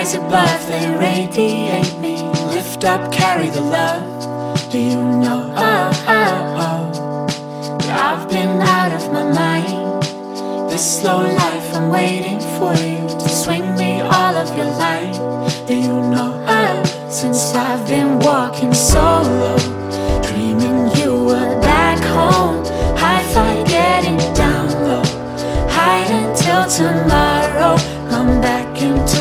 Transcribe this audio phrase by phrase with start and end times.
[0.00, 2.22] rise above, they radiate me.
[2.54, 4.02] Lift up, carry the love.
[4.72, 5.52] Do you know?
[5.54, 7.26] Oh, oh, oh.
[8.06, 10.02] I've been out of my mind.
[10.70, 15.16] This slow life, I'm waiting for you to swing me all of your light.
[15.68, 16.30] Do you know?
[16.48, 19.58] Oh, since I've been walking solo,
[20.22, 22.64] dreaming you were back home.
[22.96, 25.04] High five, getting down low.
[25.76, 27.76] Hide until tomorrow.
[28.08, 29.19] Come back into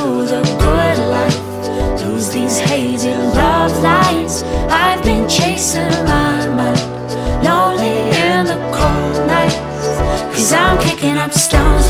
[4.69, 6.79] I've been chasing my mind.
[7.43, 7.97] Lonely
[8.27, 9.55] in the cold nights.
[10.35, 11.89] Cause I'm kicking up stones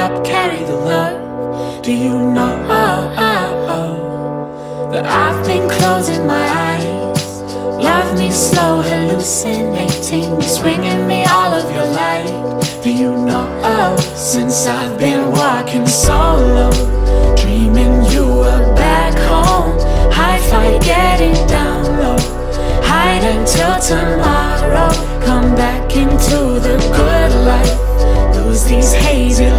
[0.00, 1.82] up, carry the love?
[1.84, 2.50] Do you know
[4.92, 7.42] that I've been closing my eyes?
[7.88, 12.32] Love me slow, hallucinating, swinging me all of your light.
[12.82, 16.70] Do you know since I've been walking solo,
[17.36, 19.78] dreaming you were back home?
[20.10, 22.18] High five, getting down low.
[22.90, 24.90] Hide until tomorrow.
[25.26, 27.76] Come back into the good life.
[28.36, 29.50] Lose these hazy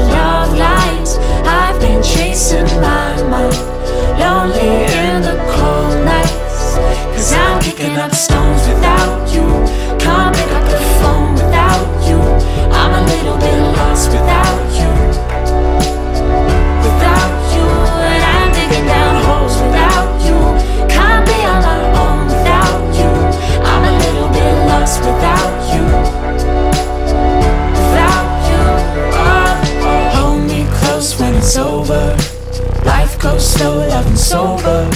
[32.86, 34.90] Life goes slow, loving sober.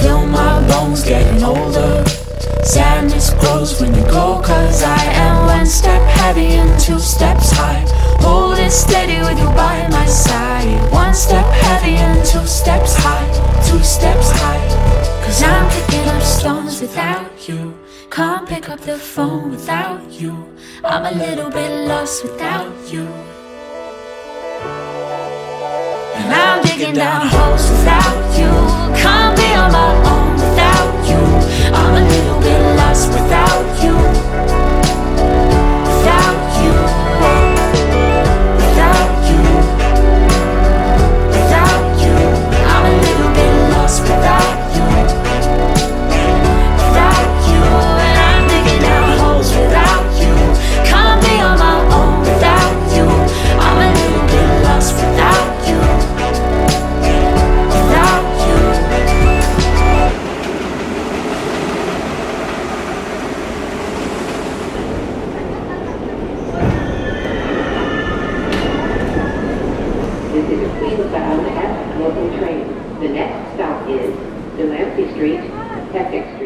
[0.00, 2.04] Feel my bones getting older.
[2.64, 7.84] Sadness grows when you go, cause I am one step heavy and two steps high.
[8.20, 10.92] Hold it steady with you by my side.
[10.92, 13.26] One step heavy and two steps high.
[13.66, 15.22] Two steps high.
[15.24, 17.78] Cause I'm picking up stones without you.
[18.10, 20.46] Can't pick up the phone without you.
[20.84, 23.08] I'm a little bit lost without you.
[26.32, 28.50] I'm digging down holes without you.
[29.02, 29.41] Can't
[71.40, 72.66] the local train.
[73.00, 74.14] The next stop is
[74.56, 75.40] Delancey Street,
[75.94, 76.38] Essex